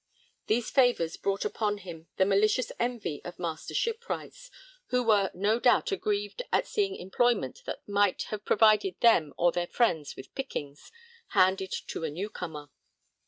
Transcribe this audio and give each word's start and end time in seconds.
These 0.47 0.71
favours 0.71 1.15
brought 1.15 1.45
upon 1.45 1.77
him 1.77 2.07
the 2.17 2.25
'malicious 2.25 2.71
envy' 2.79 3.23
of 3.23 3.35
the 3.35 3.43
Master 3.43 3.75
Shipwrights, 3.75 4.49
who 4.87 5.03
were 5.03 5.29
no 5.35 5.59
doubt 5.59 5.91
aggrieved 5.91 6.41
at 6.51 6.65
seeing 6.65 6.95
employment 6.95 7.61
that 7.65 7.87
might 7.87 8.23
have 8.29 8.43
provided 8.43 8.99
them 9.01 9.31
or 9.37 9.51
their 9.51 9.67
friends 9.67 10.15
with 10.15 10.33
'pickings,' 10.33 10.91
handed 11.37 11.71
to 11.85 12.03
a 12.03 12.09
newcomer. 12.09 12.71